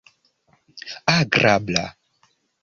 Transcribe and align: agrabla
agrabla 1.17 1.85